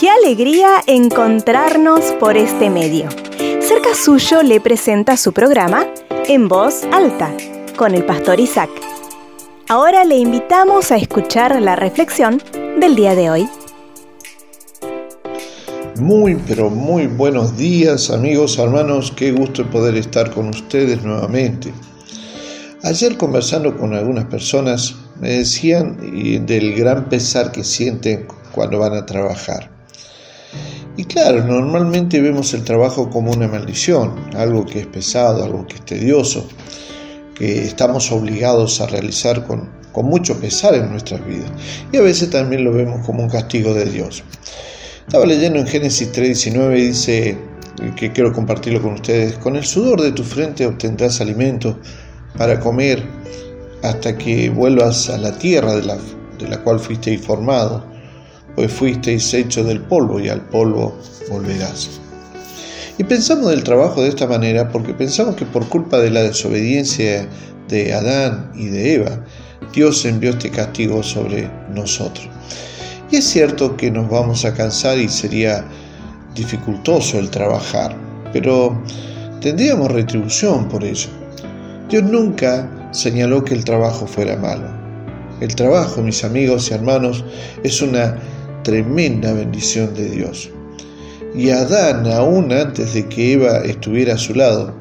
Qué 0.00 0.08
alegría 0.08 0.82
encontrarnos 0.86 2.00
por 2.18 2.38
este 2.38 2.70
medio. 2.70 3.10
Cerca 3.60 3.94
suyo 3.94 4.42
le 4.42 4.58
presenta 4.58 5.18
su 5.18 5.34
programa 5.34 5.86
En 6.26 6.48
Voz 6.48 6.84
Alta 6.90 7.36
con 7.76 7.94
el 7.94 8.06
pastor 8.06 8.40
Isaac. 8.40 8.70
Ahora 9.68 10.04
le 10.04 10.16
invitamos 10.16 10.92
a 10.92 10.96
escuchar 10.96 11.60
la 11.60 11.76
reflexión 11.76 12.40
del 12.80 12.96
día 12.96 13.14
de 13.14 13.28
hoy. 13.28 13.48
Muy, 16.00 16.36
pero 16.46 16.70
muy 16.70 17.06
buenos 17.06 17.54
días 17.58 18.08
amigos, 18.08 18.58
hermanos, 18.58 19.12
qué 19.14 19.32
gusto 19.32 19.68
poder 19.68 19.96
estar 19.96 20.30
con 20.30 20.48
ustedes 20.48 21.02
nuevamente. 21.02 21.70
Ayer 22.82 23.18
conversando 23.18 23.76
con 23.76 23.92
algunas 23.92 24.24
personas 24.24 24.96
me 25.20 25.32
decían 25.32 25.98
del 26.46 26.74
gran 26.74 27.10
pesar 27.10 27.52
que 27.52 27.62
sienten 27.62 28.26
cuando 28.58 28.80
van 28.80 28.94
a 28.94 29.06
trabajar. 29.06 29.70
Y 30.96 31.04
claro, 31.04 31.44
normalmente 31.44 32.20
vemos 32.20 32.52
el 32.54 32.64
trabajo 32.64 33.08
como 33.08 33.30
una 33.30 33.46
maldición, 33.46 34.16
algo 34.34 34.66
que 34.66 34.80
es 34.80 34.86
pesado, 34.88 35.44
algo 35.44 35.64
que 35.64 35.76
es 35.76 35.84
tedioso, 35.84 36.48
que 37.36 37.62
estamos 37.62 38.10
obligados 38.10 38.80
a 38.80 38.88
realizar 38.88 39.46
con, 39.46 39.70
con 39.92 40.06
mucho 40.06 40.40
pesar 40.40 40.74
en 40.74 40.90
nuestras 40.90 41.24
vidas. 41.24 41.52
Y 41.92 41.98
a 41.98 42.02
veces 42.02 42.30
también 42.30 42.64
lo 42.64 42.72
vemos 42.72 43.06
como 43.06 43.22
un 43.22 43.28
castigo 43.28 43.72
de 43.74 43.84
Dios. 43.84 44.24
Estaba 45.06 45.24
leyendo 45.24 45.60
en 45.60 45.68
Génesis 45.68 46.10
3:19 46.12 46.78
y 46.78 46.86
dice, 46.88 47.38
que 47.94 48.10
quiero 48.10 48.32
compartirlo 48.32 48.82
con 48.82 48.94
ustedes, 48.94 49.34
con 49.34 49.54
el 49.54 49.64
sudor 49.64 50.00
de 50.00 50.10
tu 50.10 50.24
frente 50.24 50.66
obtendrás 50.66 51.20
alimento 51.20 51.78
para 52.36 52.58
comer 52.58 53.04
hasta 53.84 54.18
que 54.18 54.50
vuelvas 54.50 55.08
a 55.10 55.16
la 55.16 55.38
tierra 55.38 55.76
de 55.76 55.84
la, 55.84 55.96
de 56.40 56.48
la 56.48 56.58
cual 56.64 56.80
fuisteis 56.80 57.24
formado, 57.24 57.97
pues 58.58 58.72
fuisteis 58.72 59.32
hecho 59.34 59.62
del 59.62 59.80
polvo 59.82 60.18
y 60.18 60.28
al 60.28 60.40
polvo 60.40 60.98
volverás. 61.30 62.00
Y 62.98 63.04
pensamos 63.04 63.50
del 63.50 63.62
trabajo 63.62 64.02
de 64.02 64.08
esta 64.08 64.26
manera 64.26 64.68
porque 64.68 64.92
pensamos 64.92 65.36
que 65.36 65.46
por 65.46 65.68
culpa 65.68 65.98
de 65.98 66.10
la 66.10 66.24
desobediencia 66.24 67.28
de 67.68 67.94
Adán 67.94 68.50
y 68.56 68.66
de 68.66 68.94
Eva, 68.94 69.24
Dios 69.72 70.04
envió 70.04 70.30
este 70.30 70.50
castigo 70.50 71.04
sobre 71.04 71.48
nosotros. 71.72 72.28
Y 73.12 73.18
es 73.18 73.26
cierto 73.26 73.76
que 73.76 73.92
nos 73.92 74.10
vamos 74.10 74.44
a 74.44 74.52
cansar 74.52 74.98
y 74.98 75.08
sería 75.08 75.64
dificultoso 76.34 77.20
el 77.20 77.30
trabajar, 77.30 77.96
pero 78.32 78.82
tendríamos 79.40 79.92
retribución 79.92 80.68
por 80.68 80.82
ello. 80.82 81.10
Dios 81.88 82.02
nunca 82.02 82.68
señaló 82.90 83.44
que 83.44 83.54
el 83.54 83.64
trabajo 83.64 84.08
fuera 84.08 84.36
malo. 84.36 84.66
El 85.40 85.54
trabajo, 85.54 86.02
mis 86.02 86.24
amigos 86.24 86.72
y 86.72 86.74
hermanos, 86.74 87.24
es 87.62 87.80
una 87.80 88.18
tremenda 88.68 89.32
bendición 89.32 89.94
de 89.94 90.10
Dios. 90.10 90.50
Y 91.34 91.48
Adán, 91.48 92.06
aún 92.06 92.52
antes 92.52 92.92
de 92.92 93.08
que 93.08 93.32
Eva 93.32 93.60
estuviera 93.64 94.12
a 94.12 94.18
su 94.18 94.34
lado, 94.34 94.74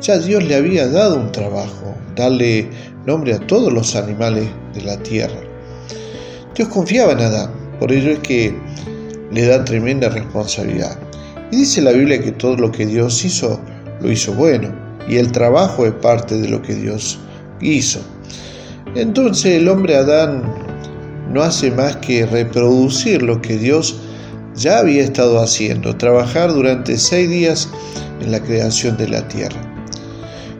ya 0.00 0.18
Dios 0.18 0.42
le 0.42 0.56
había 0.56 0.88
dado 0.88 1.20
un 1.20 1.30
trabajo, 1.30 1.94
darle 2.16 2.68
nombre 3.06 3.34
a 3.34 3.38
todos 3.38 3.72
los 3.72 3.94
animales 3.94 4.48
de 4.74 4.80
la 4.82 5.00
tierra. 5.04 5.38
Dios 6.56 6.66
confiaba 6.66 7.12
en 7.12 7.20
Adán, 7.20 7.50
por 7.78 7.92
ello 7.92 8.10
es 8.10 8.18
que 8.18 8.52
le 9.30 9.46
da 9.46 9.64
tremenda 9.64 10.08
responsabilidad. 10.08 10.98
Y 11.52 11.58
dice 11.58 11.80
la 11.80 11.92
Biblia 11.92 12.20
que 12.20 12.32
todo 12.32 12.56
lo 12.56 12.72
que 12.72 12.86
Dios 12.86 13.24
hizo, 13.24 13.60
lo 14.00 14.10
hizo 14.10 14.32
bueno, 14.34 14.74
y 15.08 15.14
el 15.14 15.30
trabajo 15.30 15.86
es 15.86 15.92
parte 15.92 16.36
de 16.36 16.48
lo 16.48 16.60
que 16.60 16.74
Dios 16.74 17.20
hizo. 17.60 18.00
Entonces 18.96 19.52
el 19.54 19.68
hombre 19.68 19.94
Adán 19.94 20.42
no 21.32 21.42
hace 21.42 21.70
más 21.70 21.96
que 21.96 22.26
reproducir 22.26 23.22
lo 23.22 23.40
que 23.40 23.58
Dios 23.58 24.00
ya 24.54 24.78
había 24.78 25.02
estado 25.02 25.40
haciendo, 25.40 25.96
trabajar 25.96 26.52
durante 26.52 26.98
seis 26.98 27.28
días 27.28 27.68
en 28.20 28.32
la 28.32 28.40
creación 28.40 28.96
de 28.96 29.08
la 29.08 29.26
tierra. 29.28 29.60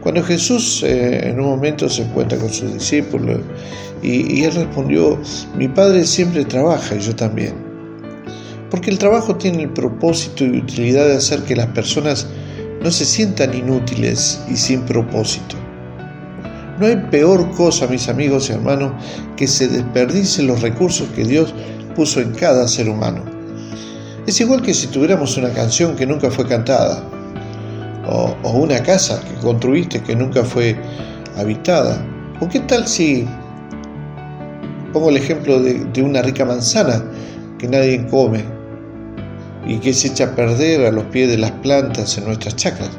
Cuando 0.00 0.22
Jesús 0.22 0.82
eh, 0.84 1.28
en 1.28 1.40
un 1.40 1.46
momento 1.46 1.88
se 1.88 2.02
encuentra 2.02 2.38
con 2.38 2.50
sus 2.50 2.72
discípulos 2.72 3.40
y, 4.02 4.40
y 4.40 4.44
él 4.44 4.54
respondió, 4.54 5.18
mi 5.56 5.68
Padre 5.68 6.06
siempre 6.06 6.44
trabaja 6.44 6.94
y 6.94 7.00
yo 7.00 7.16
también. 7.16 7.54
Porque 8.70 8.90
el 8.90 8.98
trabajo 8.98 9.36
tiene 9.36 9.64
el 9.64 9.70
propósito 9.70 10.44
y 10.44 10.58
utilidad 10.58 11.06
de 11.06 11.16
hacer 11.16 11.42
que 11.42 11.56
las 11.56 11.68
personas 11.68 12.28
no 12.82 12.90
se 12.90 13.04
sientan 13.04 13.54
inútiles 13.54 14.40
y 14.48 14.56
sin 14.56 14.82
propósito. 14.82 15.56
No 16.78 16.86
hay 16.86 16.96
peor 17.10 17.50
cosa, 17.56 17.88
mis 17.88 18.08
amigos 18.08 18.48
y 18.48 18.52
hermanos, 18.52 18.92
que 19.36 19.48
se 19.48 19.66
desperdicien 19.66 20.46
los 20.46 20.62
recursos 20.62 21.08
que 21.08 21.24
Dios 21.24 21.52
puso 21.96 22.20
en 22.20 22.32
cada 22.32 22.68
ser 22.68 22.88
humano. 22.88 23.24
Es 24.28 24.40
igual 24.40 24.62
que 24.62 24.72
si 24.72 24.86
tuviéramos 24.86 25.36
una 25.36 25.50
canción 25.50 25.96
que 25.96 26.06
nunca 26.06 26.30
fue 26.30 26.46
cantada, 26.46 27.02
o, 28.06 28.36
una 28.50 28.80
casa 28.82 29.20
que 29.20 29.34
construiste 29.40 30.00
que 30.02 30.14
nunca 30.14 30.44
fue 30.44 30.76
habitada. 31.36 32.00
¿O 32.40 32.48
qué 32.48 32.60
tal 32.60 32.86
si 32.86 33.26
pongo 34.92 35.10
el 35.10 35.16
ejemplo 35.16 35.60
de, 35.60 35.84
de 35.84 36.02
una 36.02 36.22
rica 36.22 36.44
manzana 36.44 37.02
que 37.58 37.66
nadie 37.66 38.06
come 38.06 38.44
y 39.66 39.78
que 39.78 39.92
se 39.92 40.08
echa 40.08 40.24
a 40.24 40.34
perder 40.36 40.86
a 40.86 40.92
los 40.92 41.04
pies 41.06 41.28
de 41.28 41.38
las 41.38 41.50
plantas 41.50 42.16
en 42.18 42.26
nuestras 42.26 42.54
chacras? 42.54 42.90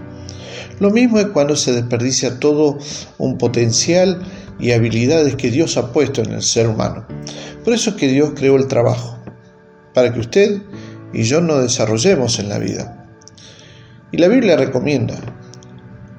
Lo 0.80 0.92
mismo 0.92 1.20
es 1.20 1.28
cuando 1.28 1.56
se 1.56 1.74
desperdicia 1.74 2.40
todo 2.40 2.78
un 3.18 3.38
potencial 3.38 4.22
y 4.60 4.72
habilidades 4.72 5.36
que 5.36 5.52
Dios 5.52 5.76
ha 5.78 5.92
puesto 5.92 6.22
en 6.22 6.34
el 6.34 6.42
ser 6.42 6.68
humano. 6.68 7.06
Por 7.64 7.74
eso 7.74 7.92
es 7.92 7.96
que 7.98 8.08
Dios 8.08 8.32
creó 8.36 8.56
el 8.56 8.68
trabajo, 8.68 9.18
para 9.94 10.14
que 10.14 10.20
usted 10.20 10.62
y 11.14 11.24
yo 11.24 11.42
nos 11.42 11.64
desarrollemos 11.64 12.40
en 12.40 12.50
la 12.50 12.60
vida. 12.60 13.08
Y 14.12 14.18
la 14.18 14.28
Biblia 14.28 14.56
recomienda, 14.56 15.16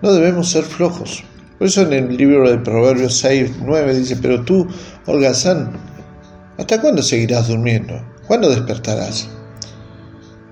no 0.02 0.12
debemos 0.12 0.50
ser 0.50 0.64
flojos. 0.64 1.24
Por 1.58 1.66
eso 1.66 1.82
en 1.82 1.92
el 1.92 2.16
libro 2.16 2.48
de 2.50 2.58
Proverbios 2.58 3.18
6, 3.18 3.52
9 3.64 3.94
dice, 3.94 4.16
pero 4.20 4.44
tú, 4.44 4.66
holgazán, 5.06 5.72
¿hasta 6.58 6.80
cuándo 6.80 7.02
seguirás 7.02 7.48
durmiendo? 7.48 7.94
¿Cuándo 8.26 8.48
despertarás? 8.50 9.28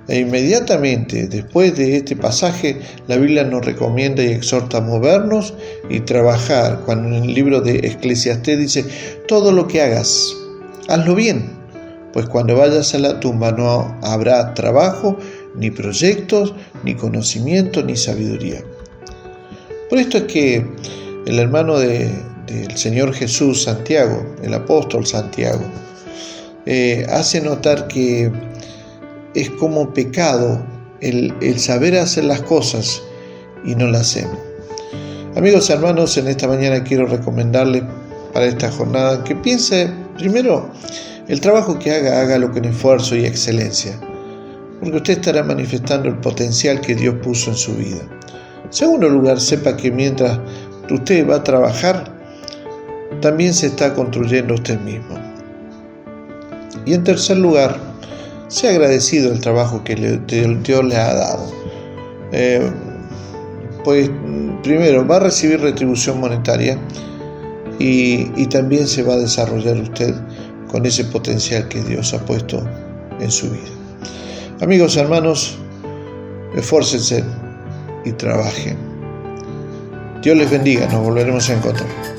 E 0.09 0.21
inmediatamente 0.21 1.29
después 1.29 1.77
de 1.77 1.97
este 1.97 2.17
pasaje, 2.17 2.81
la 3.09 3.17
Biblia 3.17 3.45
nos 3.45 3.65
recomienda 3.65 4.23
y 4.23 4.29
exhorta 4.29 4.79
a 4.79 4.81
movernos 4.81 5.53
y 5.91 6.01
trabajar. 6.01 6.81
Cuando 6.87 7.15
en 7.15 7.25
el 7.25 7.35
libro 7.35 7.61
de 7.61 7.77
Eclesiastés 7.87 8.59
dice, 8.59 8.85
todo 9.29 9.53
lo 9.53 9.69
que 9.69 9.83
hagas, 9.83 10.35
hazlo 10.89 11.15
bien, 11.15 11.51
pues 12.15 12.27
cuando 12.27 12.57
vayas 12.57 12.95
a 12.95 12.99
la 12.99 13.21
tumba 13.21 13.53
no 13.53 13.99
habrá 14.03 14.55
trabajo, 14.55 15.19
ni 15.55 15.71
proyectos, 15.71 16.55
ni 16.85 16.95
conocimiento, 16.95 17.83
ni 17.83 17.97
sabiduría. 17.97 18.63
Por 19.91 19.99
esto 19.99 20.19
es 20.19 20.25
que 20.25 20.67
el 21.27 21.39
hermano 21.39 21.79
del 21.79 22.77
Señor 22.77 23.13
Jesús, 23.13 23.65
Santiago, 23.65 24.25
el 24.43 24.55
apóstol 24.55 25.07
Santiago, 25.07 25.65
eh, 26.65 27.07
hace 27.11 27.41
notar 27.41 27.89
que 27.89 28.31
es 29.34 29.50
como 29.50 29.93
pecado 29.93 30.62
el, 31.00 31.59
saber 31.59 31.97
hacer 31.97 32.25
las 32.25 32.43
cosas 32.43 33.03
y 33.65 33.75
no 33.75 33.89
las 33.89 34.03
hacemos. 34.03 34.39
Amigos 35.37 35.69
y 35.69 35.72
hermanos, 35.72 36.16
en 36.16 36.28
esta 36.28 36.49
mañana 36.49 36.83
quiero 36.83 37.06
recomendarle 37.06 37.83
para 38.33 38.47
esta 38.47 38.71
jornada 38.71 39.22
que 39.25 39.37
piense 39.37 39.91
primero 40.17 40.71
el 41.28 41.41
trabajo 41.41 41.78
que 41.78 41.93
haga, 41.93 42.21
hágalo 42.21 42.50
con 42.50 42.65
esfuerzo 42.65 43.15
y 43.15 43.25
excelencia, 43.25 43.99
porque 44.81 44.97
usted 44.97 45.19
estará 45.19 45.43
manifestando 45.43 46.09
el 46.09 46.17
potencial 46.17 46.81
que 46.81 46.94
Dios 46.94 47.17
puso 47.22 47.50
en 47.50 47.56
su 47.56 47.75
vida. 47.75 48.00
Segundo 48.71 49.09
lugar, 49.09 49.41
sepa 49.41 49.77
que 49.77 49.91
mientras 49.91 50.38
usted 50.91 51.28
va 51.28 51.37
a 51.37 51.44
trabajar, 51.44 52.12
también 53.21 53.53
se 53.53 53.67
está 53.67 53.94
construyendo 53.94 54.55
usted 54.55 54.81
mismo. 54.81 55.19
Y 56.87 56.94
en 56.94 57.05
tercer 57.05 57.37
lugar, 57.37 57.88
sea 58.49 58.71
agradecido 58.71 59.33
el 59.33 59.41
trabajo 59.41 59.85
que 59.85 59.95
Dios 59.95 60.85
le 60.85 60.97
ha 60.97 61.15
dado. 61.15 61.53
Eh, 62.33 62.71
pues 63.85 64.11
primero 64.62 65.06
va 65.06 65.17
a 65.17 65.21
recibir 65.21 65.61
retribución 65.61 66.21
monetaria 66.21 66.79
y, 67.79 68.47
también 68.47 68.87
se 68.87 69.03
va 69.03 69.15
a 69.15 69.19
desarrollar 69.19 69.77
usted 69.79 70.15
con 70.69 70.85
ese 70.85 71.05
potencial 71.05 71.69
que 71.69 71.81
Dios 71.83 72.12
ha 72.12 72.25
puesto 72.25 72.67
en 73.21 73.31
su 73.31 73.50
vida. 73.50 73.69
Amigos, 74.61 74.97
hermanos, 74.97 75.56
esfuércense 76.56 77.25
y 78.05 78.12
trabajen. 78.12 78.77
Dios 80.23 80.37
les 80.37 80.51
bendiga, 80.51 80.87
nos 80.89 81.05
volveremos 81.05 81.49
a 81.49 81.55
encontrar 81.55 82.18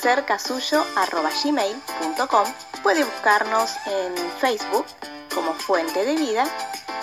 cercasuyo.gmail.com 0.00 2.46
Puede 2.82 3.04
buscarnos 3.04 3.76
en 3.86 4.16
Facebook 4.40 4.86
como 5.32 5.54
Fuente 5.54 6.04
de 6.04 6.16
Vida 6.16 6.44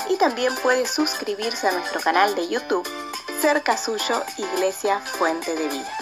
y 0.09 0.17
también 0.17 0.53
puede 0.55 0.85
suscribirse 0.85 1.67
a 1.67 1.71
nuestro 1.71 1.99
canal 2.01 2.35
de 2.35 2.47
YouTube 2.47 2.87
Cerca 3.41 3.77
Suyo 3.77 4.23
Iglesia 4.37 4.99
Fuente 4.99 5.55
de 5.55 5.67
Vida. 5.67 5.97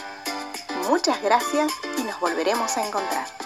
Muchas 0.90 1.22
gracias 1.22 1.72
y 1.98 2.04
nos 2.04 2.20
volveremos 2.20 2.78
a 2.78 2.86
encontrar. 2.86 3.43